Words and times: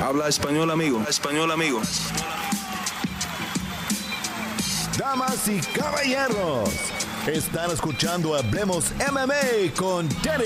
Habla 0.00 0.28
español, 0.28 0.70
amigo. 0.70 1.02
Español, 1.08 1.50
amigo. 1.50 1.80
Damas 4.96 5.48
y 5.48 5.60
caballeros, 5.76 6.70
están 7.26 7.72
escuchando 7.72 8.36
Hablemos 8.36 8.92
MMA 9.10 9.74
con 9.76 10.08
Danny 10.22 10.44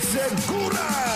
Segura. 0.00 1.08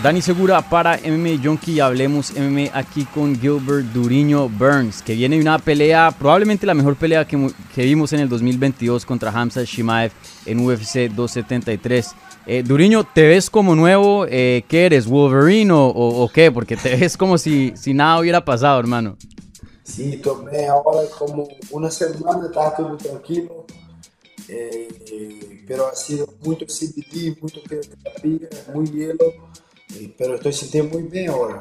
Dani 0.00 0.22
Segura 0.22 0.62
para 0.62 0.98
MMA 0.98 1.42
Junkie 1.42 1.72
y 1.72 1.80
hablemos 1.80 2.32
MMA 2.32 2.70
aquí 2.72 3.04
con 3.06 3.34
Gilbert 3.38 3.86
Duriño 3.86 4.48
Burns, 4.48 5.02
que 5.02 5.16
viene 5.16 5.34
de 5.34 5.42
una 5.42 5.58
pelea, 5.58 6.12
probablemente 6.16 6.64
la 6.66 6.74
mejor 6.74 6.94
pelea 6.94 7.26
que, 7.26 7.50
que 7.74 7.82
vimos 7.82 8.12
en 8.12 8.20
el 8.20 8.28
2022 8.28 9.04
contra 9.04 9.32
Hamza 9.32 9.64
Shimaev 9.64 10.12
en 10.46 10.60
UFC 10.60 11.08
273. 11.10 12.14
Eh, 12.50 12.62
Duriño, 12.62 13.04
¿te 13.04 13.28
ves 13.28 13.50
como 13.50 13.76
nuevo? 13.76 14.24
Eh, 14.26 14.64
¿Qué 14.68 14.86
eres? 14.86 15.06
¿Wolverine 15.06 15.70
o, 15.70 15.88
o, 15.88 16.32
qué? 16.32 16.50
Porque 16.50 16.78
te 16.78 16.96
ves 16.96 17.14
como 17.14 17.36
si, 17.36 17.74
si 17.76 17.92
nada 17.92 18.18
hubiera 18.18 18.42
pasado, 18.42 18.80
hermano. 18.80 19.18
Sí, 19.82 20.16
tomé 20.16 20.66
ahora 20.66 21.06
como 21.18 21.46
una 21.72 21.90
semana, 21.90 22.46
estaba 22.46 22.74
todo 22.74 22.96
tranquilo, 22.96 23.66
eh, 24.48 25.62
pero 25.66 25.88
ha 25.88 25.94
sido 25.94 26.26
mucho 26.42 26.64
CBD, 26.66 27.36
mucho 27.38 27.60
terapia, 27.68 28.48
muy 28.72 28.86
hielo, 28.86 29.34
eh, 29.94 30.14
pero 30.16 30.36
estoy 30.36 30.54
sintiendo 30.54 30.98
muy 30.98 31.02
bien 31.02 31.28
ahora. 31.28 31.60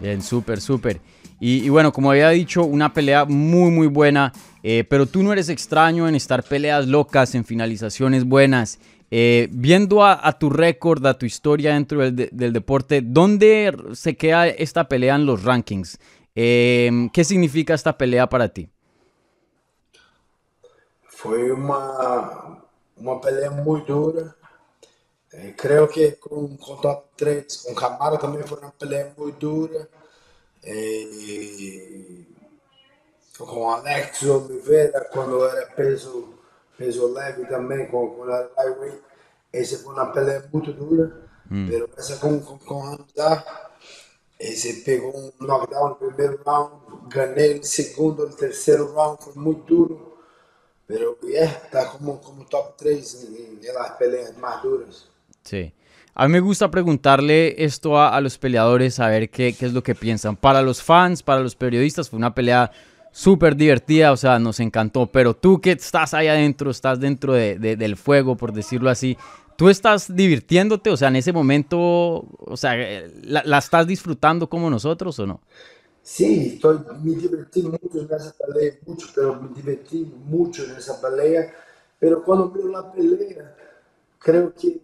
Bien, 0.00 0.20
súper, 0.20 0.60
súper. 0.60 1.00
Y, 1.40 1.68
bueno, 1.68 1.92
como 1.92 2.10
había 2.10 2.30
dicho, 2.30 2.64
una 2.64 2.92
pelea 2.94 3.24
muy, 3.24 3.70
muy 3.70 3.86
buena, 3.86 4.32
eh, 4.62 4.84
pero 4.88 5.06
tú 5.06 5.22
no 5.22 5.32
eres 5.32 5.48
extraño 5.48 6.08
en 6.08 6.14
estar 6.14 6.42
peleas 6.42 6.86
locas, 6.86 7.34
en 7.34 7.44
finalizaciones 7.44 8.24
buenas. 8.24 8.78
Eh, 9.10 9.48
viendo 9.52 10.04
a, 10.04 10.38
tu 10.38 10.50
récord, 10.50 11.04
a 11.06 11.16
tu 11.16 11.26
historia 11.26 11.74
dentro 11.74 12.00
del, 12.00 12.16
de, 12.16 12.30
del, 12.32 12.52
deporte, 12.52 13.00
¿dónde 13.00 13.76
se 13.92 14.16
queda 14.16 14.48
esta 14.48 14.88
pelea 14.88 15.14
en 15.14 15.26
los 15.26 15.44
rankings? 15.44 15.98
Eh, 16.34 17.08
¿Qué 17.12 17.22
significa 17.22 17.74
esta 17.74 17.96
pelea 17.96 18.28
para 18.28 18.48
ti? 18.48 18.68
Fue 21.06 21.52
una, 21.52 22.58
una 22.96 23.20
pelea 23.20 23.50
muy 23.50 23.82
dura. 23.82 24.34
Eh, 25.32 25.54
creo 25.56 25.88
que 25.88 26.18
con, 26.18 26.56
con, 26.56 26.80
top 26.80 27.04
3, 27.16 27.64
con 27.66 27.74
Camaro 27.74 28.18
también 28.18 28.44
fue 28.44 28.58
una 28.58 28.70
pelea 28.70 29.12
muy 29.16 29.32
dura. 29.38 29.86
Eh, 30.66 32.24
con 33.38 33.72
Alex 33.72 34.22
Oliveira, 34.22 35.08
cuando 35.12 35.48
era 35.48 35.66
peso 35.66 36.34
peso 36.76 37.12
leve 37.12 37.46
também 37.46 37.86
com, 37.86 38.08
com 38.08 38.24
a 38.24 38.48
lightweight. 38.56 39.02
Essa 39.52 39.78
foi 39.78 39.92
uma 39.92 40.06
pelea 40.06 40.48
muito 40.52 40.72
dura, 40.72 41.28
mm. 41.48 41.68
pero 41.68 41.90
essa 41.96 42.16
com, 42.16 42.40
com, 42.40 42.58
com 42.58 42.82
Hamza, 42.82 43.44
esse 44.38 44.82
pegou 44.82 45.16
um 45.16 45.32
knockdown 45.46 45.90
no 45.90 45.94
primeiro 45.94 46.40
round, 46.44 47.08
ganhei 47.08 47.54
no 47.54 47.64
segundo, 47.64 48.26
no 48.26 48.34
terceiro 48.34 48.92
round, 48.92 49.22
foi 49.22 49.34
muito 49.34 49.64
duro, 49.64 50.18
pero 50.88 51.16
yeah, 51.22 51.52
está 51.64 51.86
como, 51.86 52.18
como 52.18 52.44
top 52.46 52.76
3 52.76 53.24
en, 53.24 53.60
en 53.62 53.74
las 53.74 53.92
peleas 53.92 54.36
más 54.36 54.60
duras. 54.62 55.08
Sí. 55.44 55.72
A 56.14 56.28
mí 56.28 56.32
me 56.32 56.40
gusta 56.40 56.70
preguntarle 56.70 57.64
esto 57.64 57.98
a, 57.98 58.14
a 58.14 58.20
los 58.20 58.38
peleadores, 58.38 59.00
a 59.00 59.08
ver 59.08 59.30
qué, 59.30 59.52
qué 59.52 59.66
es 59.66 59.72
lo 59.72 59.82
que 59.82 59.94
piensan. 59.96 60.36
Para 60.36 60.62
los 60.62 60.80
fans, 60.82 61.22
para 61.22 61.40
los 61.40 61.56
periodistas, 61.56 62.08
fue 62.08 62.18
una 62.18 62.34
pelea 62.34 62.70
súper 63.10 63.56
divertida, 63.56 64.12
o 64.12 64.16
sea, 64.16 64.38
nos 64.38 64.60
encantó. 64.60 65.06
Pero 65.06 65.34
tú 65.34 65.60
que 65.60 65.72
estás 65.72 66.14
ahí 66.14 66.28
adentro, 66.28 66.70
estás 66.70 67.00
dentro 67.00 67.32
de, 67.32 67.58
de, 67.58 67.76
del 67.76 67.96
fuego, 67.96 68.36
por 68.36 68.52
decirlo 68.52 68.90
así, 68.90 69.16
¿tú 69.56 69.68
estás 69.68 70.14
divirtiéndote? 70.14 70.90
O 70.90 70.96
sea, 70.96 71.08
en 71.08 71.16
ese 71.16 71.32
momento, 71.32 71.78
o 71.78 72.56
sea, 72.56 72.76
¿la, 73.22 73.42
la 73.44 73.58
estás 73.58 73.86
disfrutando 73.86 74.48
como 74.48 74.70
nosotros 74.70 75.18
o 75.18 75.26
no? 75.26 75.40
Sí, 76.02 76.54
estoy, 76.54 76.78
me 77.02 77.16
divertí 77.16 77.62
mucho 77.62 77.98
en 77.98 78.04
esa 78.14 78.34
pelea, 78.36 78.74
mucho, 78.86 79.08
pero 79.14 79.40
me 79.40 79.48
divertí 79.54 80.12
mucho 80.26 80.64
en 80.64 80.76
esa 80.76 81.00
pelea. 81.00 81.50
Pero 81.98 82.22
cuando 82.22 82.50
veo 82.50 82.68
la 82.68 82.92
pelea, 82.92 83.56
creo 84.24 84.54
que 84.54 84.80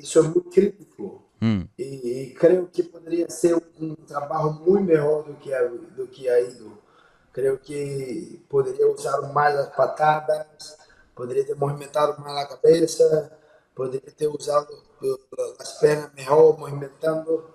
eso 0.00 0.20
es 0.20 0.28
muy 0.28 0.44
crítico. 0.44 1.24
Mm. 1.40 1.62
Y, 1.76 1.82
y, 1.84 2.34
creo 2.34 2.70
que 2.70 2.84
podría 2.84 3.28
ser 3.28 3.54
un 3.78 3.96
trabajo 4.06 4.52
muy 4.52 4.82
mejor 4.82 5.26
do 5.26 5.36
que 5.38 5.52
ha, 5.52 5.62
do 5.64 6.08
que 6.08 6.22
ido. 6.22 6.78
Creo 7.32 7.60
que 7.60 8.40
poderia 8.48 8.86
usar 8.86 9.20
mais 9.32 9.56
as 9.56 9.74
patadas, 9.74 10.78
poderia 11.12 11.44
ter 11.44 11.56
movimentado 11.56 12.16
mais 12.22 12.44
a 12.44 12.48
cabeça, 12.48 13.36
poderia 13.74 14.12
ter 14.12 14.28
usado 14.28 14.72
as 15.58 15.72
pernas 15.80 16.14
melhor, 16.14 16.56
movimentando. 16.56 17.52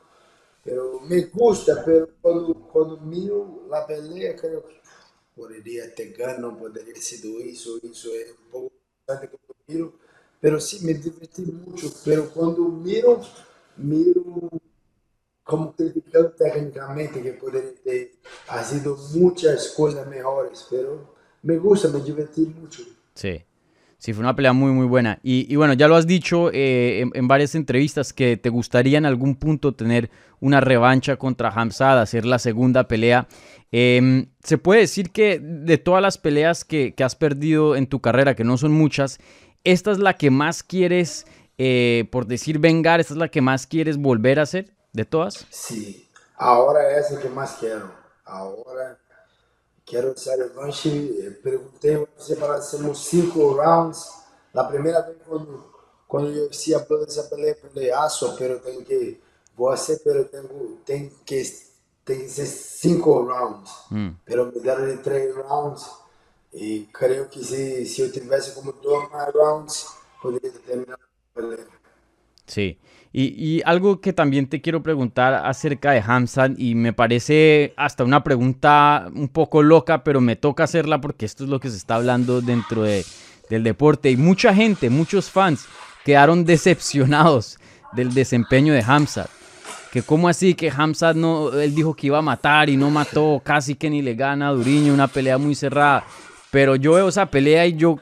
Pero 0.61 0.99
me 0.99 1.21
gusta, 1.27 1.81
pero 1.85 2.09
quando, 2.21 2.53
quando 2.73 2.99
miro 2.99 3.69
a 3.71 3.81
pelea, 3.81 4.35
creio 4.35 4.61
que 4.61 4.81
poderia 5.33 5.89
ter 5.95 6.11
ganho, 6.17 6.53
poderia 6.57 6.93
ter 6.93 7.01
sido 7.01 7.39
isso, 7.39 7.79
isso 7.81 8.09
é 8.09 8.33
um 8.33 8.51
pouco 8.51 8.73
importante 8.75 9.27
que 9.29 9.35
eu 9.35 9.55
miro. 9.69 9.99
Pero 10.41 10.59
sim, 10.59 10.85
me 10.85 10.93
diverti 10.93 11.41
muito. 11.41 11.91
Pero 12.05 12.29
quando 12.29 12.67
miro, 12.69 13.21
miro 13.77 14.49
como 15.43 15.73
criticando 15.73 16.31
técnicamente 16.31 17.21
que 17.21 17.31
poderia 17.31 17.73
ter 17.83 18.11
sido 18.63 18.95
muchas 19.15 19.69
cosas 19.69 20.07
mejores, 20.07 20.67
pero 20.69 21.15
me 21.41 21.57
gusta, 21.57 21.89
me 21.89 21.99
divertí 22.01 22.41
mucho. 22.41 22.83
Sí. 23.15 23.43
Sí, 23.97 24.13
fue 24.13 24.23
una 24.23 24.33
pelea 24.33 24.53
muy, 24.53 24.71
muy 24.71 24.85
buena. 24.85 25.19
Y, 25.23 25.53
bueno, 25.57 25.73
ya 25.73 25.89
lo 25.89 25.97
has 25.97 26.07
dicho 26.07 26.51
eh, 26.53 27.01
en, 27.01 27.11
en, 27.13 27.27
varias 27.27 27.53
entrevistas 27.53 28.13
que 28.13 28.37
te 28.37 28.47
gustaría 28.47 28.97
en 28.97 29.05
algún 29.05 29.35
punto 29.35 29.73
tener 29.73 30.09
una 30.39 30.61
revancha 30.61 31.17
contra 31.17 31.49
Hamzad, 31.49 31.99
hacer 31.99 32.25
la 32.25 32.39
segunda 32.39 32.87
pelea. 32.87 33.27
Eh, 33.73 34.27
Se 34.41 34.57
puede 34.57 34.81
decir 34.81 35.11
que 35.11 35.39
de 35.39 35.77
todas 35.77 36.01
las 36.01 36.17
peleas 36.17 36.63
que, 36.63 36.93
que, 36.93 37.03
has 37.03 37.15
perdido 37.15 37.75
en 37.75 37.87
tu 37.87 37.99
carrera, 37.99 38.35
que 38.35 38.45
no 38.45 38.57
son 38.57 38.71
muchas, 38.71 39.19
esta 39.63 39.91
es 39.91 39.99
la 39.99 40.17
que 40.17 40.31
más 40.31 40.63
quieres, 40.63 41.25
eh, 41.57 42.07
por 42.11 42.25
decir 42.25 42.59
vengar, 42.59 42.99
esta 42.99 43.13
es 43.13 43.19
la 43.19 43.29
que 43.29 43.41
más 43.41 43.67
quieres 43.67 43.97
volver 43.97 44.39
a 44.39 44.43
hacer 44.43 44.73
de 44.93 45.05
todas. 45.05 45.45
Sí, 45.49 46.09
ahora 46.35 46.97
es 46.97 47.11
la 47.11 47.19
que 47.19 47.29
más 47.29 47.57
quiero. 47.59 47.91
Ahora 48.25 48.97
quiero 49.85 50.11
hacer 50.11 50.39
revanche. 50.39 51.39
Você 52.17 52.35
para 52.35 52.55
hacemos 52.55 52.99
cinco 52.99 53.57
rounds. 53.57 54.11
La 54.53 54.67
primera 54.67 55.01
vez 55.01 55.17
cuando, 55.27 55.71
cuando 56.07 56.31
yo 56.31 56.47
decía 56.47 56.79
de 56.79 57.05
esa 57.07 57.29
pelea, 57.29 57.55
peleazo, 57.73 58.35
pero 58.37 58.59
tengo 58.59 58.83
que, 58.83 59.19
voy 59.55 59.71
a 59.71 59.75
hacer, 59.75 59.99
pero 60.03 60.25
tengo, 60.25 60.79
tengo 60.85 61.15
que, 61.25 61.45
tengo 62.03 62.21
que 62.21 62.29
ser 62.29 62.47
cinco 62.47 63.27
rounds. 63.27 63.71
Mm. 63.89 64.09
Pero 64.25 64.45
me 64.45 64.61
de 64.61 64.97
tres 64.97 65.35
rounds. 65.35 65.89
Y 66.51 66.85
creo 66.85 67.29
que 67.29 67.43
si, 67.43 67.85
si 67.85 68.01
yo 68.01 68.11
tuviese 68.11 68.53
como 68.53 68.71
dos 68.71 69.11
más 69.11 69.31
rounds, 69.33 69.87
podría 70.21 70.51
terminar. 70.65 70.99
Sí. 72.47 72.79
Y, 73.11 73.23
y, 73.23 73.61
algo 73.65 74.01
que 74.01 74.13
también 74.13 74.47
te 74.47 74.61
quiero 74.61 74.83
preguntar 74.83 75.33
acerca 75.33 75.91
de 75.91 76.03
Hamzat, 76.05 76.51
y 76.57 76.75
me 76.75 76.93
parece 76.93 77.73
hasta 77.75 78.03
una 78.03 78.23
pregunta 78.23 79.09
un 79.13 79.29
poco 79.29 79.63
loca, 79.63 80.03
pero 80.03 80.21
me 80.21 80.35
toca 80.35 80.63
hacerla 80.63 81.01
porque 81.01 81.25
esto 81.25 81.43
es 81.43 81.49
lo 81.49 81.59
que 81.59 81.71
se 81.71 81.77
está 81.77 81.95
hablando 81.95 82.41
dentro 82.41 82.83
de, 82.83 83.03
del 83.49 83.63
deporte. 83.63 84.11
Y 84.11 84.17
mucha 84.17 84.53
gente, 84.53 84.89
muchos 84.89 85.29
fans 85.29 85.65
quedaron 86.05 86.45
decepcionados 86.45 87.57
del 87.93 88.13
desempeño 88.13 88.73
de 88.73 88.83
Hamzat. 88.85 89.29
Que 89.91 90.03
cómo 90.03 90.29
así 90.29 90.53
que 90.53 90.69
Hamzat 90.69 91.15
no, 91.15 91.51
él 91.53 91.73
dijo 91.73 91.95
que 91.95 92.07
iba 92.07 92.19
a 92.19 92.23
matar 92.23 92.69
y 92.69 92.77
no 92.77 92.91
mató, 92.91 93.41
casi 93.43 93.73
que 93.73 93.89
ni 93.89 94.03
le 94.03 94.13
gana 94.13 94.49
a 94.49 94.51
Duriño, 94.51 94.93
una 94.93 95.07
pelea 95.07 95.39
muy 95.39 95.55
cerrada. 95.55 96.05
Pero 96.51 96.75
yo 96.75 96.93
veo 96.93 97.09
esa 97.09 97.29
pelea 97.29 97.67
y 97.67 97.75
yo 97.75 97.99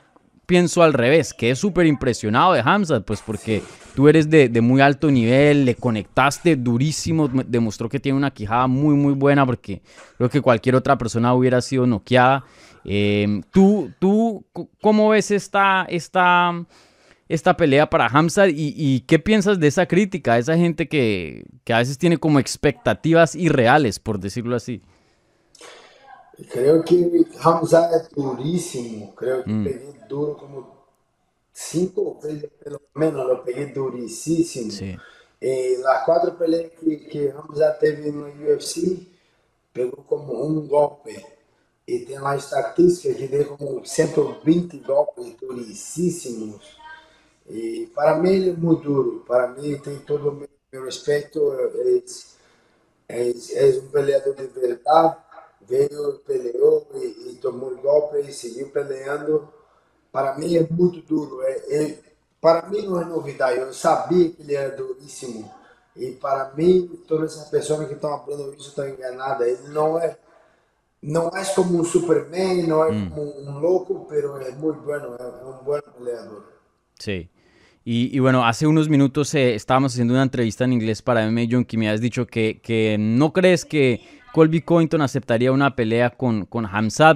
pienso 0.47 0.81
al 0.81 0.93
revés, 0.93 1.33
que 1.33 1.51
es 1.51 1.59
súper 1.59 1.85
impresionado 1.85 2.53
de 2.53 2.61
Hamzat, 2.63 3.03
pues 3.03 3.21
porque 3.21 3.61
tú 3.93 4.07
eres 4.07 4.29
de, 4.29 4.49
muy 4.61 4.79
alto 4.79 5.11
nivel, 5.11 5.65
le 5.65 5.75
conectaste 5.75 6.55
durísimo, 6.55 7.27
demostró 7.27 7.89
que 7.89 7.99
tiene 7.99 8.17
una 8.17 8.31
quijada 8.31 8.65
muy, 8.65 8.95
muy 8.95 9.13
buena, 9.13 9.45
porque 9.45 9.81
creo 10.17 10.29
que 10.29 10.41
cualquier 10.41 10.75
otra 10.75 10.97
persona 10.97 11.33
hubiera 11.33 11.61
sido 11.61 11.85
noqueada. 11.85 12.45
Eh, 12.85 13.41
¿tú, 13.51 13.91
¿Tú 13.99 14.45
cómo 14.81 15.09
ves 15.09 15.31
esta, 15.31 15.85
esta, 15.89 16.53
esta 17.27 17.57
pelea 17.57 17.89
para 17.89 18.07
Hamzat 18.07 18.49
y, 18.49 18.73
y, 18.77 19.01
qué 19.01 19.19
piensas 19.19 19.59
de 19.59 19.67
esa 19.67 19.85
crítica, 19.85 20.37
esa 20.37 20.55
gente 20.55 20.87
que, 20.87 21.43
que 21.65 21.73
a 21.73 21.79
veces 21.79 21.97
tiene 21.97 22.17
como 22.17 22.39
expectativas 22.39 23.35
irreales, 23.35 23.99
por 23.99 24.17
decirlo 24.17 24.55
así? 24.55 24.81
Creo 26.49 26.83
que 26.83 27.25
Hamzat 27.41 27.93
es 27.93 28.09
durísimo, 28.09 29.15
creo 29.15 29.43
que 29.43 29.49
mm. 29.49 29.63
pegué 29.63 29.93
duro 30.07 30.37
como 30.37 30.77
cinco 31.51 32.19
veces, 32.21 32.51
pelo 32.63 32.81
menos, 32.93 33.25
lo 33.25 33.43
pegué 33.43 33.67
durísimo. 33.67 34.71
Sí. 34.71 34.95
Eh, 35.41 35.77
las 35.81 36.03
cuatro 36.05 36.37
peleas 36.37 36.71
que, 36.79 37.07
que 37.07 37.31
Hamzat 37.31 37.79
teve 37.79 38.11
no 38.11 38.25
UFC, 38.25 39.07
pegou 39.73 40.03
como 40.03 40.45
um 40.45 40.67
golpe. 40.67 41.25
E 41.87 41.99
tem 41.99 42.19
lá 42.19 42.35
estatística 42.35 43.13
que 43.13 43.27
deu 43.27 43.55
como 43.55 43.85
120 43.85 44.77
golpes 44.79 45.33
duríssimos. 45.39 46.77
E 47.49 47.89
para 47.95 48.17
mim 48.17 48.29
ele 48.29 48.49
é 48.49 48.53
muito 48.53 48.83
duro. 48.83 49.23
Para 49.25 49.47
mim 49.47 49.77
tem 49.79 49.97
todo 49.99 50.29
o 50.29 50.33
meu 50.33 50.83
respeito. 50.83 51.53
É, 51.53 52.01
Es, 53.07 53.51
es 53.51 53.77
un 53.77 53.87
peleador 53.87 54.35
de 54.35 54.47
verdad. 54.47 55.17
Veio, 55.67 56.19
peleou 56.25 56.87
e, 56.95 57.31
e 57.31 57.35
tomou 57.41 57.75
golpe 57.77 58.17
e 58.19 58.31
seguiu 58.33 58.69
peleando. 58.69 59.47
Para 60.11 60.37
mim 60.37 60.55
é 60.55 60.65
muito 60.69 61.01
duro. 61.01 61.41
É, 61.41 61.51
é, 61.75 61.99
para 62.39 62.67
mim 62.69 62.83
não 62.83 63.01
é 63.01 63.05
novidade. 63.05 63.59
Eu 63.59 63.73
sabia 63.73 64.29
que 64.29 64.41
ele 64.41 64.55
era 64.55 64.75
duríssimo. 64.75 65.51
E 65.95 66.11
para 66.11 66.53
mim, 66.55 66.87
todas 67.07 67.33
essas 67.33 67.49
pessoas 67.49 67.87
que 67.87 67.95
estão 67.95 68.17
falando 68.23 68.53
isso 68.55 68.69
estão 68.69 68.87
enganadas. 68.87 69.47
Ele 69.47 69.69
não 69.73 69.99
é, 69.99 70.17
não 71.01 71.27
é 71.29 71.43
como 71.53 71.79
um 71.79 71.83
Superman, 71.83 72.67
não 72.67 72.83
é 72.83 72.91
Mm. 72.91 73.09
como 73.09 73.39
um 73.41 73.59
louco, 73.59 74.05
pero 74.07 74.37
é 74.37 74.51
muito 74.51 74.79
bueno. 74.81 75.15
É, 75.19 75.23
é 75.23 75.45
um 75.45 75.63
bom 75.63 75.79
peleador. 75.97 76.43
Sí. 76.99 77.29
Y, 77.83 78.09
y 78.15 78.19
bueno, 78.19 78.45
hace 78.45 78.67
unos 78.67 78.89
minutos 78.89 79.33
eh, 79.33 79.55
estábamos 79.55 79.93
haciendo 79.93 80.13
una 80.13 80.23
entrevista 80.23 80.65
en 80.65 80.73
inglés 80.73 81.01
para 81.01 81.25
MMA 81.25 81.43
Junkie. 81.49 81.77
Me 81.77 81.89
has 81.89 82.01
dicho 82.01 82.25
que, 82.27 82.59
que 82.61 82.97
no 82.99 83.31
crees 83.31 83.63
que 83.65 84.01
Colby 84.33 84.61
Covington 84.61 85.01
aceptaría 85.01 85.51
una 85.51 85.75
pelea 85.75 86.11
con, 86.11 86.45
con 86.45 86.67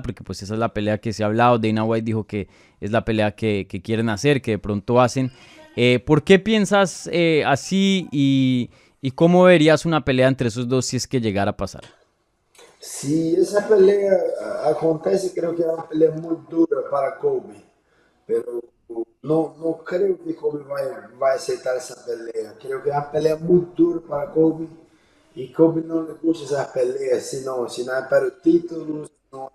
porque 0.04 0.24
pues 0.24 0.42
esa 0.42 0.54
es 0.54 0.60
la 0.60 0.74
pelea 0.74 0.98
que 1.00 1.14
se 1.14 1.24
ha 1.24 1.28
hablado. 1.28 1.60
Dana 1.60 1.84
White 1.84 2.06
dijo 2.06 2.26
que 2.26 2.48
es 2.80 2.92
la 2.92 3.06
pelea 3.06 3.36
que, 3.36 3.68
quieren 3.84 4.10
hacer, 4.10 4.42
que 4.42 4.52
de 4.52 4.60
pronto 4.60 5.00
hacen. 5.00 5.32
Eh, 5.76 6.00
¿Por 6.00 6.24
qué 6.24 6.40
piensas 6.40 7.10
eh, 7.12 7.44
así 7.46 8.08
y, 8.12 8.70
cómo 9.16 9.44
verías 9.44 9.86
una 9.86 10.04
pelea 10.04 10.28
entre 10.28 10.48
esos 10.48 10.68
dos 10.68 10.86
si 10.86 10.98
es 10.98 11.08
que 11.08 11.22
llegara 11.22 11.52
a 11.52 11.58
pasar? 11.58 11.84
Se 12.80 13.40
essa 13.40 13.68
pelea 13.68 14.12
acontece, 14.66 15.32
creo 15.36 15.56
que 15.56 15.62
é 15.62 15.68
uma 15.68 15.88
pelea 15.88 16.12
muito 16.12 16.66
dura 16.66 16.90
para 16.90 17.12
Kobe. 17.12 17.64
Pero 18.26 18.64
não, 19.22 19.54
não 19.60 19.74
creio 19.74 20.18
que 20.18 20.34
Kobe 20.34 20.64
vai, 20.64 21.08
vai 21.20 21.36
aceitar 21.36 21.76
essa 21.76 21.96
pelea. 21.98 22.56
Creio 22.60 22.82
que 22.82 22.90
é 22.90 22.94
uma 22.94 23.04
pelea 23.04 23.36
muito 23.36 23.76
dura 23.76 24.02
para 24.02 24.28
Kobe. 24.28 24.68
E 25.36 25.48
Kobe 25.48 25.82
não 25.82 26.04
lhe 26.06 26.14
gusta 26.14 26.46
se 27.22 27.42
não, 27.42 27.68
se 27.70 27.84
não 27.84 27.96
é 27.96 28.02
para 28.02 28.28
o 28.28 28.32
título, 28.32 29.06
se 29.06 29.12
não, 29.32 29.52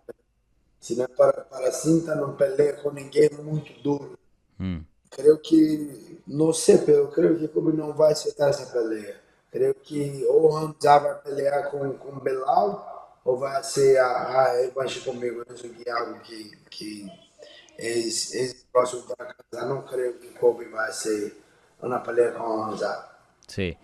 se 0.80 0.96
não 0.96 1.04
é 1.04 1.08
para, 1.08 1.42
para 1.44 1.68
a 1.68 1.72
cinta, 1.72 2.14
não 2.14 2.34
pelea 2.34 2.74
com 2.74 2.90
ninguém 2.90 3.30
muito 3.42 3.72
duro. 3.82 4.18
Mm, 4.58 4.80
Creio 5.10 5.38
que, 5.38 6.20
não 6.26 6.52
sei, 6.52 6.78
pero 6.78 7.08
creio 7.08 7.38
que 7.38 7.48
Kobe 7.48 7.76
não 7.76 7.92
vai 7.92 8.12
aceitar 8.12 8.50
essa 8.50 8.66
peleia. 8.66 9.20
Creio 9.50 9.74
que 9.74 10.24
ou 10.26 10.56
Hamza 10.56 10.98
vai 10.98 11.14
pelear 11.22 11.70
com, 11.70 11.92
com 11.94 12.18
Belal 12.20 13.20
ou 13.24 13.38
vai 13.38 13.62
ser 13.64 13.98
a, 13.98 14.06
a 14.06 14.52
revanche 14.52 15.00
comigo. 15.00 15.42
Isso 15.54 15.68
que 15.70 15.88
é 15.88 15.92
algo 15.92 16.20
que, 16.20 16.56
que 16.70 17.10
é, 17.78 18.00
é 18.00 18.54
próximo 18.72 19.02
para 19.02 19.34
casar. 19.34 19.66
Não 19.66 19.82
creio 19.82 20.14
que 20.18 20.28
Kobe 20.38 20.66
vai 20.66 20.92
ser 20.92 21.36
uma 21.80 22.00
peleia 22.00 22.32
com 22.32 22.44
Hamza. 22.44 23.08
Sí. 23.48 23.78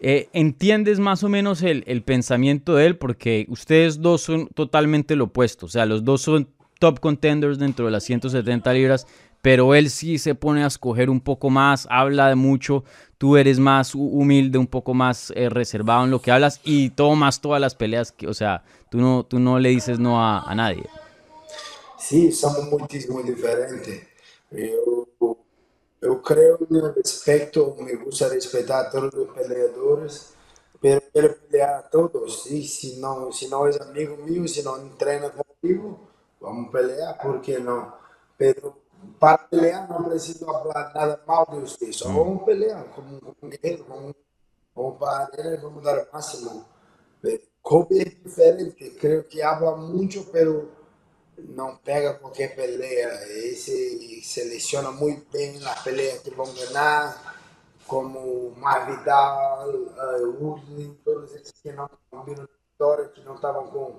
Eh, 0.00 0.28
¿Entiendes 0.32 0.98
más 0.98 1.22
o 1.22 1.28
menos 1.28 1.62
el, 1.62 1.84
el 1.86 2.02
pensamiento 2.02 2.74
de 2.74 2.86
él? 2.86 2.96
Porque 2.98 3.46
ustedes 3.48 4.00
dos 4.00 4.22
son 4.22 4.48
totalmente 4.48 5.14
lo 5.16 5.24
opuesto. 5.24 5.66
O 5.66 5.68
sea, 5.68 5.86
los 5.86 6.04
dos 6.04 6.22
son 6.22 6.48
top 6.80 6.98
contenders 7.00 7.58
dentro 7.58 7.84
de 7.86 7.92
las 7.92 8.02
170 8.04 8.72
libras, 8.72 9.06
pero 9.42 9.74
él 9.76 9.90
sí 9.90 10.18
se 10.18 10.34
pone 10.34 10.64
a 10.64 10.66
escoger 10.66 11.08
un 11.10 11.20
poco 11.20 11.50
más, 11.50 11.86
habla 11.90 12.28
de 12.28 12.34
mucho. 12.34 12.82
Tú 13.18 13.36
eres 13.36 13.60
más 13.60 13.94
hu- 13.94 14.08
humilde, 14.12 14.58
un 14.58 14.66
poco 14.66 14.92
más 14.94 15.32
eh, 15.36 15.48
reservado 15.48 16.04
en 16.04 16.10
lo 16.10 16.20
que 16.20 16.32
hablas 16.32 16.60
y 16.64 16.90
tomas 16.90 17.40
todas 17.40 17.60
las 17.60 17.76
peleas. 17.76 18.10
Que, 18.10 18.26
o 18.26 18.34
sea, 18.34 18.64
tú 18.90 18.98
no, 18.98 19.24
tú 19.24 19.38
no 19.38 19.60
le 19.60 19.68
dices 19.68 20.00
no 20.00 20.20
a, 20.24 20.40
a 20.40 20.54
nadie. 20.56 20.84
Sim, 21.96 22.32
somos 22.32 22.68
muitíssimo 22.68 23.22
diferentes. 23.22 24.02
Eu, 26.02 26.20
creio 26.20 26.58
no 26.68 26.92
respeito, 26.92 27.76
me 27.78 27.94
gusta 27.96 28.28
respeitar 28.28 28.90
todos 28.90 29.14
os 29.14 29.32
peleadores, 29.32 30.34
pero 30.80 31.00
quero 31.12 31.34
pelear 31.34 31.78
a 31.78 31.82
todos. 31.82 32.46
E 32.46 32.64
se 32.64 32.98
não, 32.98 33.30
se 33.30 33.46
não 33.48 33.66
é 33.68 33.80
amigo 33.80 34.16
meu, 34.24 34.48
se 34.48 34.62
não 34.64 34.88
treina 34.96 35.30
comigo, 35.30 36.00
vamos 36.40 36.72
pelear, 36.72 37.16
por 37.18 37.40
não? 37.60 37.92
Pero 38.36 38.74
para 39.20 39.38
pelear 39.38 39.88
não 39.88 40.02
preciso 40.04 40.44
falar 40.44 40.92
nada 40.92 41.22
mal 41.24 41.46
de 41.48 41.60
você, 41.60 41.92
só 41.92 42.08
vamos 42.08 42.44
pelear 42.44 42.84
como 42.94 43.36
um 43.40 43.48
guerreiro, 43.48 43.84
vamos, 43.88 44.12
vamos 44.74 44.98
para 44.98 45.30
ele, 45.38 45.56
vamos 45.58 45.84
dar 45.84 46.02
o 46.02 46.12
máximo. 46.12 46.64
Kobe 47.62 48.00
é 48.00 48.04
diferente, 48.04 48.90
creio 48.98 49.22
que 49.22 49.40
habla 49.40 49.76
muito, 49.76 50.24
pero 50.32 50.68
não 51.38 51.76
pega 51.76 52.14
qualquer 52.14 52.56
peleia. 52.56 53.08
Esse 53.28 53.72
seleciona 54.32 54.90
muito 54.90 55.30
bem 55.30 55.56
as 55.64 55.82
peleias 55.82 56.20
que 56.20 56.30
vão 56.30 56.52
ganhar, 56.54 57.36
como 57.86 58.52
Masvidal, 58.56 59.68
uh, 59.68 60.42
Woodley, 60.42 60.98
todos 61.04 61.34
esses 61.34 61.52
que 61.62 61.72
não 61.72 61.88
viram 62.24 62.48
vitória, 62.70 63.08
que 63.08 63.20
não 63.22 63.34
estavam 63.34 63.66
com. 63.66 63.96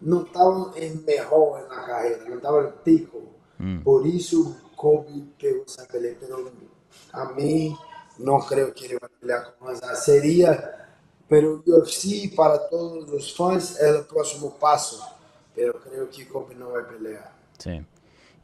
não 0.00 0.22
estavam 0.22 0.72
em 0.76 0.96
melhor 0.96 1.68
na 1.68 1.84
carreira, 1.84 2.24
não 2.24 2.36
estavam 2.36 2.68
em 2.68 2.72
pico. 2.82 3.28
Por 3.82 4.06
isso, 4.06 4.56
Kobe 4.76 5.34
pegou 5.36 5.64
essa 5.66 5.84
peleia. 5.84 6.16
Pero 6.20 6.52
a 7.12 7.24
mim, 7.32 7.76
não 8.16 8.40
creio 8.40 8.72
que 8.72 8.84
ele 8.84 8.98
vai 9.00 9.10
pelear 9.20 9.52
com 9.52 9.68
Hamza. 9.68 9.96
Seria, 9.96 10.86
pero 11.28 11.62
UFC, 11.66 12.32
para 12.36 12.56
todos 12.56 13.12
os 13.12 13.32
fãs, 13.32 13.76
é 13.80 13.98
o 13.98 14.04
próximo 14.04 14.52
passo. 14.52 15.04
Pero 15.56 15.74
creo 15.80 16.06
que 16.06 16.24
Kobe 16.24 16.54
no 16.54 16.70
va 16.70 16.80
a 16.80 16.84
pelear. 16.84 17.36
Sí. 17.58 17.84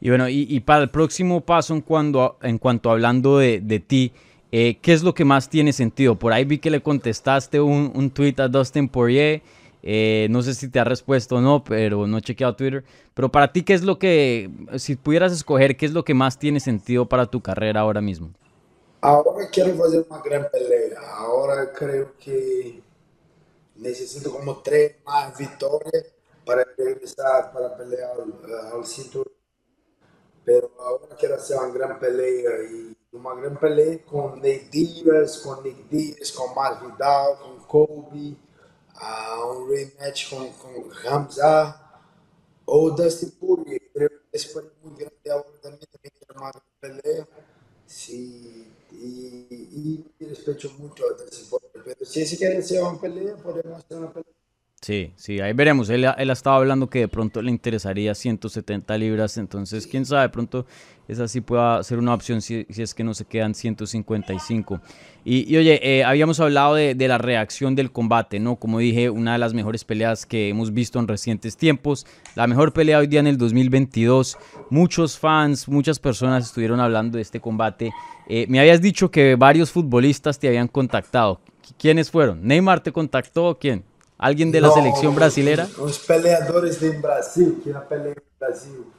Y 0.01 0.09
bueno, 0.09 0.29
y, 0.29 0.45
y 0.49 0.59
para 0.61 0.83
el 0.83 0.89
próximo 0.89 1.41
paso 1.41 1.73
en, 1.73 1.81
cuando, 1.81 2.37
en 2.41 2.57
cuanto 2.57 2.91
hablando 2.91 3.37
de, 3.37 3.61
de 3.61 3.79
ti, 3.79 4.11
eh, 4.51 4.77
¿qué 4.81 4.93
es 4.93 5.03
lo 5.03 5.13
que 5.13 5.25
más 5.25 5.49
tiene 5.49 5.73
sentido? 5.73 6.15
Por 6.17 6.33
ahí 6.33 6.45
vi 6.45 6.59
que 6.59 6.69
le 6.69 6.81
contestaste 6.81 7.59
un, 7.61 7.91
un 7.95 8.09
tweet 8.11 8.35
a 8.39 8.47
Dustin 8.47 8.87
Poirier. 8.89 9.41
eh, 9.83 10.27
no 10.31 10.41
sé 10.41 10.53
si 10.55 10.69
te 10.69 10.79
ha 10.79 10.83
respuesto 10.83 11.35
o 11.37 11.41
no, 11.41 11.63
pero 11.63 12.07
no 12.07 12.17
he 12.17 12.21
chequeado 12.21 12.55
Twitter. 12.55 12.83
Pero 13.13 13.29
para 13.31 13.51
ti, 13.53 13.63
¿qué 13.63 13.73
es 13.73 13.83
lo 13.83 13.99
que, 13.99 14.49
si 14.77 14.95
pudieras 14.95 15.31
escoger, 15.31 15.77
qué 15.77 15.85
es 15.85 15.93
lo 15.93 16.03
que 16.03 16.13
más 16.15 16.39
tiene 16.39 16.59
sentido 16.59 17.07
para 17.07 17.27
tu 17.27 17.41
carrera 17.41 17.81
ahora 17.81 18.01
mismo? 18.01 18.31
Ahora 19.01 19.49
quiero 19.51 19.83
hacer 19.85 20.05
una 20.09 20.21
gran 20.21 20.49
pelea. 20.51 20.99
Ahora 21.17 21.71
creo 21.71 22.17
que 22.17 22.83
necesito 23.75 24.31
como 24.31 24.61
tres 24.63 24.97
más 25.05 25.37
victorias 25.37 26.05
para 26.45 26.65
regresar 26.77 27.51
para 27.53 27.77
pelear 27.77 28.11
al, 28.21 28.79
al 28.79 28.85
cinturón. 28.85 29.34
Pero 30.45 30.71
ahora 30.79 31.15
quiero 31.17 31.35
hacer 31.35 31.57
una 31.57 31.69
gran 31.73 31.99
pelea 31.99 32.51
y 32.71 32.95
una 33.11 33.33
gran 33.35 33.57
pelea 33.59 34.03
con 34.05 34.35
Nate 34.35 34.69
Diaz, 34.71 35.39
con 35.39 35.63
Nick 35.63 35.89
Diaz, 35.89 36.31
con 36.31 36.53
Masvidal, 36.53 37.37
con 37.39 37.65
Kobe, 37.67 38.35
ah, 38.95 39.43
un 39.51 39.69
rematch 39.69 40.29
con, 40.29 40.49
con 40.53 40.91
Hamza 41.05 41.81
o 42.65 42.91
Dustin 42.91 43.31
Poirier. 43.39 43.81
Creo 43.93 44.09
que 44.09 44.19
esse 44.33 44.49
foi 44.49 44.63
muito 44.83 44.97
grande 44.99 45.29
ahora 45.31 45.49
también, 45.61 45.87
también 45.91 46.13
quiero 46.17 46.35
una 46.41 46.51
gran 46.51 46.63
pelea. 46.81 47.27
Sí, 47.85 48.71
y, 48.91 49.47
y, 49.51 50.13
y 50.19 50.25
respeto 50.25 50.69
mucho 50.79 51.05
a 51.07 51.13
Dustin 51.13 51.49
Poirier. 51.49 51.83
Pero 51.85 52.05
si 52.05 52.21
ese 52.21 52.37
quiere 52.37 52.57
hacer 52.57 52.81
una 52.83 52.99
pelea, 52.99 53.35
podemos 53.37 53.79
hacer 53.83 53.97
una 53.97 54.13
pelea. 54.13 54.33
Sí, 54.81 55.13
sí, 55.15 55.39
ahí 55.39 55.53
veremos. 55.53 55.89
Él, 55.89 56.05
él 56.17 56.29
estaba 56.29 56.57
hablando 56.57 56.89
que 56.89 56.99
de 56.99 57.07
pronto 57.07 57.41
le 57.41 57.49
interesaría 57.49 58.13
170 58.13 58.97
libras, 58.97 59.37
entonces 59.37 59.87
quién 59.87 60.05
sabe, 60.05 60.23
de 60.23 60.29
pronto 60.29 60.65
esa 61.07 61.27
sí 61.27 61.41
pueda 61.41 61.81
ser 61.83 61.99
una 61.99 62.13
opción 62.13 62.41
si, 62.41 62.65
si 62.69 62.81
es 62.81 62.93
que 62.93 63.03
no 63.03 63.13
se 63.13 63.25
quedan 63.25 63.53
155. 63.53 64.81
Y, 65.23 65.51
y 65.51 65.57
oye, 65.57 65.79
eh, 65.81 66.03
habíamos 66.03 66.39
hablado 66.39 66.75
de, 66.75 66.95
de, 66.95 67.07
la 67.07 67.17
reacción 67.17 67.75
del 67.75 67.91
combate, 67.91 68.39
¿no? 68.39 68.57
Como 68.57 68.79
dije, 68.79 69.09
una 69.09 69.33
de 69.33 69.39
las 69.39 69.53
mejores 69.53 69.83
peleas 69.83 70.25
que 70.25 70.49
hemos 70.49 70.73
visto 70.73 70.99
en 70.99 71.07
recientes 71.07 71.57
tiempos, 71.57 72.05
la 72.35 72.47
mejor 72.47 72.73
pelea 72.73 72.99
hoy 72.99 73.07
día 73.07 73.19
en 73.19 73.27
el 73.27 73.37
2022. 73.37 74.37
Muchos 74.69 75.17
fans, 75.17 75.67
muchas 75.67 75.99
personas 75.99 76.45
estuvieron 76.45 76.79
hablando 76.79 77.17
de 77.17 77.21
este 77.21 77.39
combate. 77.39 77.91
Eh, 78.27 78.45
me 78.49 78.59
habías 78.59 78.81
dicho 78.81 79.09
que 79.09 79.35
varios 79.35 79.71
futbolistas 79.71 80.39
te 80.39 80.47
habían 80.47 80.67
contactado. 80.67 81.39
¿Quiénes 81.79 82.11
fueron? 82.11 82.45
¿Neymar 82.45 82.81
te 82.81 82.91
contactó? 82.91 83.57
¿Quién? 83.59 83.83
¿Alguien 84.17 84.51
de 84.51 84.61
la 84.61 84.69
no, 84.69 84.73
selección 84.73 85.13
brasilera? 85.13 85.67
Os 85.77 85.99
peleadores 85.99 86.79
de 86.79 86.91
Brasil, 86.91 87.59
que 87.63 87.71
na 87.71 87.81
pelea 87.81 88.13
em 88.13 88.39
Brasil 88.39 88.91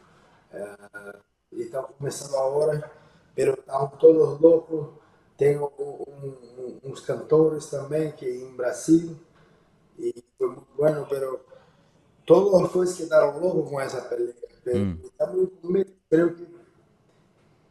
uh, 0.52 1.18
estão 1.52 1.85
começando 1.99 2.37
agora, 2.37 2.90
pero 3.35 3.54
estão 3.54 3.88
todos 3.99 4.40
loucos. 4.40 4.88
Tem 5.37 5.58
um, 5.58 5.64
um, 5.78 6.80
uns 6.85 7.00
cantores 7.00 7.66
também 7.66 8.12
que 8.12 8.26
em 8.26 8.54
Brasil, 8.56 9.16
e 9.99 10.14
foi 10.38 10.49
muito 10.49 10.68
bueno, 10.76 11.06
pero 11.08 11.40
todos 12.25 12.52
os 12.62 12.73
fãs 12.73 12.94
quedaram 12.94 13.38
loucos 13.38 13.70
com 13.70 13.80
essa 13.80 14.02
pelea. 14.02 14.35
Pero 14.62 14.78
Hum. 14.78 14.99
estamos 15.04 15.49
com 15.62 15.68
medo, 15.68 15.92
creio 16.11 16.35
que, 16.35 16.49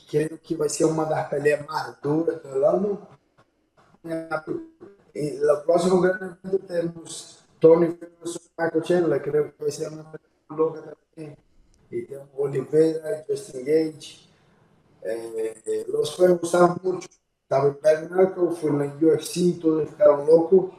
creio 0.08 0.38
que 0.38 0.56
vai 0.56 0.70
ser 0.70 0.86
uma 0.86 1.06
das 1.06 1.28
peleas 1.28 1.66
mais 1.66 1.96
duras 2.02 2.42
do 2.42 2.66
ano. 2.66 3.08
Y 5.14 5.38
lo 5.40 5.64
próximo 5.64 6.02
gran 6.02 6.38
evento 6.44 6.66
tenemos 6.68 7.35
Tony 7.66 7.98
Chandler, 8.84 9.22
creo 9.22 9.56
que 9.58 9.64
va 9.64 9.68
a 9.68 9.72
ser 9.72 9.92
una 9.92 10.12
pelea 10.12 10.30
loca 10.56 10.82
también. 11.16 11.36
Y 11.90 12.04
tenemos 12.04 12.30
Oliveira, 12.38 13.26
Justin 13.28 13.66
Gage. 13.66 14.30
Eh, 15.02 15.62
eh, 15.66 15.86
los 15.88 16.16
juegos 16.16 16.42
gustaron 16.42 16.78
mucho. 16.84 17.10
Estaba 17.42 17.68
en 17.70 17.80
Bernardo, 17.82 18.52
fue 18.52 18.70
en 18.70 18.80
la 18.80 18.86
UFC, 18.86 19.60
todos 19.62 19.90
ficaron 19.90 20.28
locos. 20.28 20.72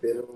pero, 0.00 0.26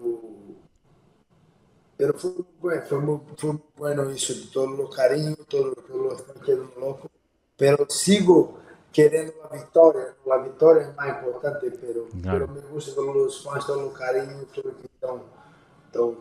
pero 1.96 2.14
fue, 2.14 2.30
bueno, 2.60 2.82
fue, 2.88 2.98
muy, 3.00 3.20
fue 3.36 3.52
muy 3.52 3.62
bueno 3.76 4.10
eso, 4.10 4.32
todo 4.52 4.66
lo 4.66 4.90
cariño, 4.90 5.36
todo, 5.48 5.72
todo 5.74 6.02
lo 6.02 6.12
están 6.16 6.42
quedando 6.44 6.72
loco, 6.78 7.10
pero 7.56 7.86
sigo 7.88 8.58
querendo 8.92 9.32
la 9.42 9.56
victoria, 9.56 10.14
la 10.26 10.38
victoria 10.38 10.82
es 10.88 10.96
más 10.96 11.08
importante, 11.08 11.70
pero, 11.80 12.06
Claro. 12.20 12.46
pero 12.46 12.60
me 12.60 12.60
gusta 12.68 12.94
todos 12.94 13.16
los 13.16 13.44
fans, 13.44 13.66
todo 13.66 13.82
lo 13.82 13.92
cariño, 13.92 14.42
todo 14.52 14.70
lo 14.70 14.78
que 14.78 14.86
están 14.86 15.22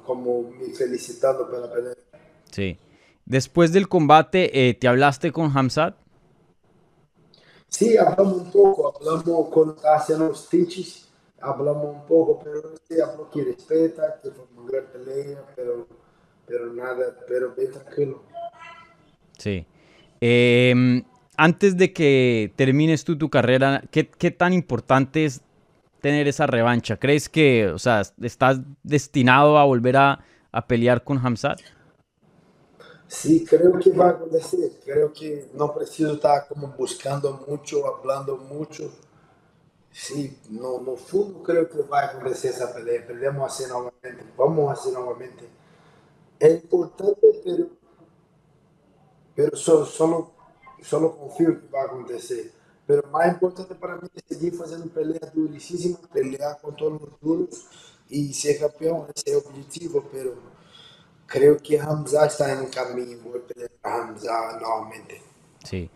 como 0.05 0.51
felicitando 0.77 1.49
pela 1.49 1.71
pelea. 1.71 1.93
Sí. 2.51 2.77
Después 3.25 3.71
del 3.71 3.87
combate, 3.87 4.69
eh, 4.69 4.73
¿te 4.73 4.87
hablaste 4.87 5.31
con 5.31 5.55
Hamzat? 5.55 5.95
Sí, 7.67 7.97
hablamos 7.97 8.33
un 8.33 8.51
poco, 8.51 8.93
hablamos 8.95 9.75
estaba 9.75 9.95
haciendo 9.95 10.27
los 10.27 10.45
stitches, 10.45 11.09
hablamos 11.41 11.95
un 11.95 12.05
poco, 12.05 12.39
pero 12.43 12.75
sí, 12.87 12.99
habló 13.01 13.29
que 13.31 13.43
respeta, 13.43 14.19
que 14.21 14.29
fue 14.29 14.45
una 14.55 14.71
gran 14.71 14.85
pelea, 14.91 15.43
pero, 15.55 15.87
pero 16.45 16.71
nada, 16.73 17.17
pero 17.27 17.55
bien 17.55 17.71
tranquilo. 17.71 18.21
Sí. 19.39 19.65
Em, 20.21 21.03
antes 21.35 21.75
de 21.75 21.91
que 21.93 22.53
termines 22.55 23.03
tú 23.03 23.17
tu 23.17 23.29
carrera, 23.29 23.83
¿qué, 23.89 24.07
qué 24.07 24.29
tan 24.29 24.53
importante 24.53 25.25
es 25.25 25.41
tener 26.03 26.27
esa 26.27 26.45
revancha? 26.45 26.97
¿Crees 26.97 27.29
que, 27.29 27.69
o 27.69 27.79
sea, 27.79 28.01
estás 28.21 28.59
destinado 28.83 29.57
a 29.57 29.63
volver 29.63 29.95
a, 29.95 30.19
a 30.51 30.67
pelear 30.67 31.01
con 31.01 31.17
Hamzat? 31.17 31.61
Sí, 33.07 33.45
creo 33.45 33.79
que 33.79 33.91
va 33.91 34.07
a 34.07 34.09
acontecer, 34.09 34.71
creo 34.83 35.13
que 35.13 35.49
no 35.53 35.73
preciso 35.73 36.13
estar 36.13 36.45
como 36.49 36.67
buscando 36.77 37.45
mucho, 37.47 37.87
hablando 37.87 38.35
mucho. 38.35 38.91
Sí, 39.91 40.37
no, 40.49 40.81
no 40.81 40.95
creo 41.43 41.69
que 41.69 41.83
va 41.83 42.01
a 42.01 42.05
acontecer 42.07 42.51
esa 42.51 42.73
pelea, 42.73 43.07
peleamos 43.07 43.49
así 43.49 43.63
nuevamente, 43.69 44.25
vamos 44.37 44.69
a 44.69 44.73
hacer 44.73 44.91
nuevamente. 44.91 45.47
Es 46.37 46.63
importante, 46.63 47.27
pero, 47.45 47.67
pero 49.35 49.55
solo, 49.55 49.85
solo, 49.85 50.31
solo 50.81 51.17
confío 51.17 51.61
que 51.61 51.67
va 51.67 51.83
a 51.83 51.85
acontecer. 51.85 52.51
Pero 52.85 53.03
más 53.11 53.27
importante 53.33 53.75
para 53.75 53.95
mí 53.95 54.07
es 54.13 54.23
seguir 54.27 54.53
haciendo 54.61 54.87
peleas 54.87 55.33
durísimas, 55.33 56.01
pelear 56.13 56.59
con 56.61 56.75
todos 56.75 57.01
los 57.01 57.19
duros 57.21 57.65
y 58.09 58.33
ser 58.33 58.59
campeón, 58.59 59.07
ese 59.15 59.23
es 59.29 59.33
el 59.45 59.49
objetivo, 59.51 60.05
pero 60.11 60.33
creo 61.25 61.57
que 61.57 61.79
Hamza 61.79 62.25
está 62.25 62.51
en 62.53 62.65
el 62.65 62.69
camino, 62.69 63.19
voy 63.23 63.39
a 63.39 63.47
pelear 63.47 63.71
a 63.83 64.01
Hamza 64.01 64.59
nuevamente. 64.59 65.21
Sí. 65.63 65.89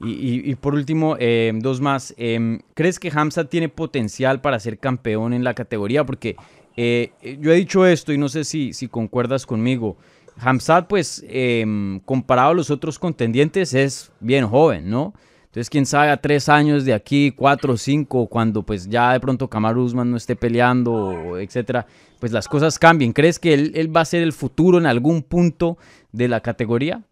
Y, 0.00 0.10
y- 0.10 0.50
y 0.50 0.54
por 0.56 0.74
último, 0.74 1.16
eh, 1.18 1.52
dos 1.54 1.80
más. 1.80 2.12
Em, 2.18 2.60
¿Crees 2.74 2.98
que 2.98 3.10
Hamza 3.14 3.44
tiene 3.46 3.70
potencial 3.70 4.42
para 4.42 4.60
ser 4.60 4.78
campeón 4.78 5.32
en 5.32 5.42
la 5.42 5.54
categoría? 5.54 6.04
Porque 6.04 6.36
eh, 6.76 7.12
eh, 7.22 7.38
yo 7.40 7.50
he 7.50 7.56
dicho 7.56 7.86
esto 7.86 8.12
y 8.12 8.18
no 8.18 8.28
sé 8.28 8.44
si, 8.44 8.74
si 8.74 8.88
concuerdas 8.88 9.46
conmigo. 9.46 9.96
Hamzat, 10.38 10.86
pues, 10.86 11.24
em, 11.28 11.98
comparado 12.00 12.50
a 12.50 12.54
los 12.54 12.70
otros 12.70 12.98
contendientes, 12.98 13.72
es 13.72 14.12
bien 14.20 14.46
joven, 14.46 14.90
¿no? 14.90 15.14
Entonces, 15.56 15.70
quién 15.70 15.86
sabe, 15.86 16.10
a 16.10 16.20
tres 16.20 16.50
años 16.50 16.84
de 16.84 16.92
aquí, 16.92 17.32
cuatro 17.32 17.72
o 17.72 17.76
cinco, 17.78 18.26
cuando 18.26 18.62
pues 18.62 18.90
ya 18.90 19.14
de 19.14 19.20
pronto 19.20 19.48
Kamaru 19.48 19.84
Usman 19.84 20.10
no 20.10 20.18
esté 20.18 20.36
peleando, 20.36 20.92
o 20.92 21.38
etcétera, 21.38 21.86
pues 22.20 22.30
las 22.30 22.46
cosas 22.46 22.78
cambien. 22.78 23.14
¿Crees 23.14 23.38
que 23.38 23.54
él, 23.54 23.72
él 23.74 23.96
va 23.96 24.02
a 24.02 24.04
ser 24.04 24.22
el 24.22 24.34
futuro 24.34 24.76
en 24.76 24.84
algún 24.84 25.22
punto 25.22 25.78
de 26.12 26.28
la 26.28 26.42
categoría? 26.42 27.02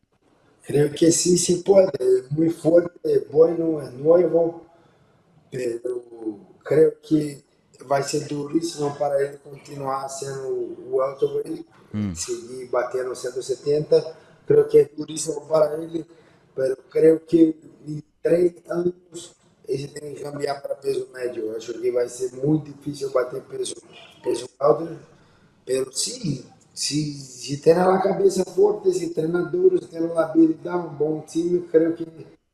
Creo 0.66 0.90
que 0.92 1.10
sí, 1.10 1.38
sí 1.38 1.62
puede, 1.64 1.88
muy 2.32 2.50
fuerte, 2.50 3.26
bueno, 3.32 3.80
es 3.80 3.94
nuevo, 3.94 4.66
pero 5.50 6.02
creo 6.62 6.92
que 7.00 7.42
va 7.90 7.96
a 7.96 8.02
ser 8.02 8.28
durísimo 8.28 8.94
para 8.98 9.20
él 9.20 9.38
continuar 9.42 10.10
siendo 10.10 10.50
welterweight, 10.90 11.66
seguir 12.14 12.70
batiendo 12.70 13.14
170. 13.14 14.04
Creo 14.46 14.68
que 14.68 14.82
es 14.82 14.94
durísimo 14.94 15.48
para 15.48 15.76
él, 15.76 16.04
pero 16.54 16.76
creo 16.90 17.24
que 17.24 17.56
en 18.24 18.54
tres 18.54 18.70
años 18.70 19.36
ele 19.66 19.88
tem 19.88 20.14
que 20.14 20.22
cambiar 20.22 20.60
para 20.60 20.74
peso 20.74 21.08
médio. 21.12 21.44
Eu 21.44 21.56
acho 21.56 21.72
que 21.74 21.90
vai 21.90 22.08
ser 22.08 22.32
muito 22.32 22.70
difícil 22.72 23.10
bater 23.10 23.42
peso, 23.42 23.76
peso 24.22 24.48
welter, 24.60 24.96
pero 25.64 25.90
sí, 25.92 26.44
si, 26.72 27.14
si 27.14 27.60
tiene 27.60 27.80
la 27.80 28.00
cabeza 28.00 28.44
fuerte, 28.44 28.92
si 28.92 29.14
treina 29.14 29.42
duro, 29.42 29.78
si 29.78 29.86
tiene 29.86 30.08
la 30.08 30.26
habilidad, 30.26 30.86
un 30.86 30.98
buen 30.98 31.22
time, 31.22 31.62
creo 31.70 31.94
que, 31.94 32.06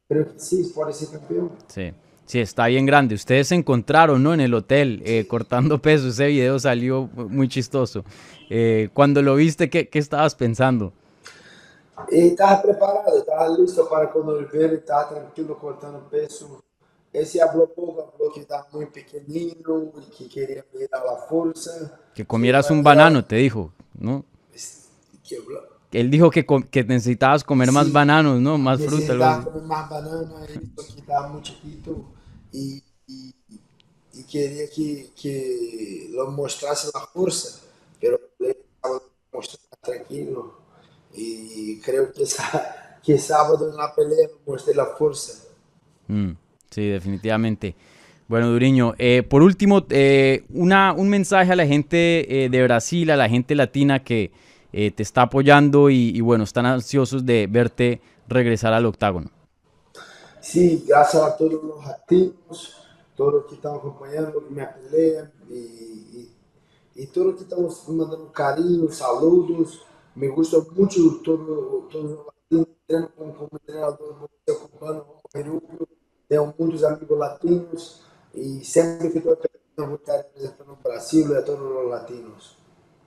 creo 0.08 0.32
que 0.32 0.38
sí, 0.38 0.70
puede 0.74 0.92
ser 0.92 1.08
campeón. 1.08 1.52
Sí. 1.68 1.92
Sí, 2.26 2.38
está 2.38 2.68
bien 2.68 2.86
grande. 2.86 3.16
Ustedes 3.16 3.48
se 3.48 3.56
encontraron, 3.56 4.22
¿no? 4.22 4.32
En 4.32 4.40
el 4.40 4.54
hotel, 4.54 5.02
eh, 5.04 5.26
cortando 5.26 5.82
peso. 5.82 6.06
Ese 6.06 6.28
video 6.28 6.60
salió 6.60 7.10
muy 7.12 7.48
chistoso. 7.48 8.04
Eh, 8.48 8.88
cuando 8.94 9.20
lo 9.20 9.34
viste, 9.34 9.68
¿qué, 9.68 9.88
qué 9.88 9.98
estabas 9.98 10.36
pensando? 10.36 10.92
E 12.08 12.28
estava 12.28 12.62
preparado, 12.62 13.19
listo 13.48 13.84
para 13.86 14.06
veio, 14.46 14.64
ele 14.64 14.74
estava 14.76 15.14
tranquilo 15.14 15.54
cortando 15.56 16.08
peso. 16.08 16.62
Esse 17.12 17.38
falou 17.40 17.66
pouco, 17.66 18.12
falou 18.16 18.32
que 18.32 18.40
estava 18.40 18.66
muito 18.72 18.92
pequenino 18.92 19.92
e 19.98 20.02
que 20.10 20.28
queria 20.28 20.64
me 20.72 20.86
dar 20.86 21.04
a 21.06 21.16
força. 21.28 21.98
Que 22.14 22.24
comieras 22.24 22.70
un 22.70 22.82
banano, 22.82 23.24
te 23.24 23.36
dijo, 23.36 23.72
¿no? 23.98 24.24
Que 25.90 25.98
Él 26.00 26.08
dijo 26.10 26.30
que, 26.30 26.46
que 26.70 26.84
necesitabas 26.84 27.42
comer 27.42 27.72
más 27.72 27.86
Sí. 27.86 27.92
bananos, 27.92 28.40
¿no? 28.40 28.56
Más 28.58 28.80
fruta. 28.80 29.12
así. 29.38 29.44
comer 29.44 29.62
mais 29.64 29.88
banana, 29.88 30.46
isso 30.46 30.94
que 30.94 31.00
estava 31.00 31.28
muito 31.28 31.48
chiquito 31.48 32.04
e, 32.52 32.80
e, 33.08 33.34
e 34.14 34.22
queria 34.22 34.68
que, 34.68 35.10
que 35.16 36.10
lo 36.12 36.30
mostrasse 36.30 36.90
a 36.94 37.00
força, 37.00 37.60
pero 38.00 38.20
ele 38.38 38.56
estava 38.76 39.02
mostrando 39.34 39.76
tranquilo 39.82 40.54
e 41.12 41.80
creio 41.82 42.12
que, 42.12 42.24
sá- 42.24 42.79
que 43.02 43.18
sábado 43.18 43.72
na 43.76 43.88
pelea 43.88 44.28
mostrei 44.46 44.78
a 44.78 44.86
força. 44.86 45.48
Mm, 46.08 46.32
sí, 46.70 46.88
definitivamente. 46.88 47.74
Bueno, 48.28 48.48
Duriño, 48.48 48.94
eh, 48.98 49.22
por 49.22 49.42
último, 49.42 49.84
eh, 49.90 50.44
una, 50.50 50.92
un 50.92 51.08
mensaje 51.08 51.52
a 51.52 51.56
la 51.56 51.66
gente 51.66 52.44
eh, 52.44 52.48
de 52.48 52.62
Brasil, 52.62 53.10
a 53.10 53.16
la 53.16 53.28
gente 53.28 53.54
latina 53.56 54.04
que 54.04 54.30
eh, 54.72 54.92
te 54.92 55.02
está 55.02 55.22
apoyando 55.22 55.90
y, 55.90 56.10
y, 56.14 56.20
bueno, 56.20 56.44
están 56.44 56.64
ansiosos 56.66 57.26
de 57.26 57.48
verte 57.48 58.00
regresar 58.28 58.72
al 58.72 58.86
octágono. 58.86 59.30
Sí, 60.40 60.84
gracias 60.86 61.22
a 61.22 61.36
todos 61.36 61.52
los 61.54 61.84
latinos, 61.84 62.76
todos 63.16 63.34
los 63.34 63.46
que 63.46 63.56
están 63.56 63.74
acompañando 63.74 64.40
mi 64.48 64.62
pelea 64.62 65.30
y, 65.50 65.54
y, 65.54 66.30
y 66.94 67.06
todos 67.06 67.26
los 67.28 67.36
que 67.36 67.42
están 67.42 67.96
mandando 67.96 68.30
cariño, 68.32 68.90
saludos. 68.92 69.82
Me 70.14 70.28
gusta 70.28 70.58
mucho 70.76 71.00
todo, 71.24 71.88
latinos, 71.92 72.30
treino 72.86 73.08
como, 73.16 73.32
como 73.34 73.50
entrenador, 73.54 74.28
eu 74.46 74.54
ocupando 74.54 75.06
o 75.22 75.28
Peru, 75.32 75.62
tenho 76.28 76.54
muitos 76.58 76.82
amigos 76.84 77.18
latinos 77.18 78.02
estoy 79.34 79.50
peleando 79.50 79.86
voy 79.86 79.92
a 79.92 79.94
estar 79.96 80.16
representando 80.18 80.78
Brasil 80.82 81.26
y 81.30 81.34
a 81.34 81.44
todos 81.44 81.60
los 81.60 81.90
latinos. 81.90 82.56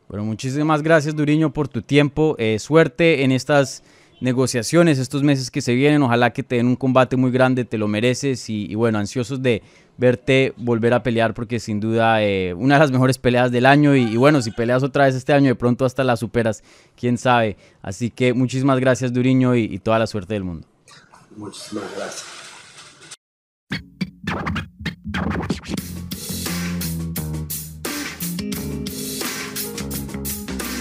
Bueno, 0.07 0.25
muchísimas 0.25 0.81
gracias, 0.81 1.15
Duriño, 1.15 1.51
por 1.51 1.67
tu 1.67 1.81
tiempo. 1.81 2.35
Eh, 2.37 2.59
suerte 2.59 3.23
en 3.23 3.31
estas 3.31 3.83
negociaciones, 4.23 4.97
estos 4.99 5.21
meses 5.21 5.51
que 5.51 5.61
se 5.61 5.75
vienen. 5.75 6.01
Ojalá 6.01 6.31
que 6.31 6.43
te 6.43 6.55
den 6.55 6.67
un 6.67 6.75
combate 6.75 7.17
muy 7.17 7.29
grande, 7.29 7.65
te 7.65 7.77
lo 7.77 7.87
mereces. 7.87 8.49
Y, 8.49 8.73
bueno, 8.73 8.97
ansiosos 8.97 9.43
de 9.43 9.61
verte 9.97 10.53
volver 10.57 10.93
a 10.93 11.03
pelear 11.03 11.35
porque 11.35 11.59
sin 11.59 11.79
duda 11.79 12.23
eh, 12.23 12.55
una 12.55 12.75
de 12.75 12.79
las 12.79 12.91
mejores 12.91 13.17
peleas 13.17 13.51
del 13.51 13.65
año. 13.65 13.95
Y, 13.95 14.03
y 14.03 14.17
bueno, 14.17 14.41
si 14.41 14.51
peleas 14.51 14.81
otra 14.81 15.05
vez 15.05 15.15
este 15.15 15.33
año, 15.33 15.49
de 15.49 15.55
pronto 15.55 15.85
hasta 15.85 16.03
la 16.03 16.15
superas, 16.15 16.63
quién 16.95 17.17
sabe. 17.17 17.57
Así 17.81 18.09
que 18.09 18.33
muchísimas 18.33 18.79
gracias, 18.79 19.11
Duriño, 19.11 19.55
y, 19.55 19.65
y 19.65 19.79
toda 19.79 19.99
la 19.99 20.07
suerte 20.07 20.33
del 20.33 20.45
mundo. 20.45 20.67
Muchísimas 21.35 21.83
gracias. 21.95 22.23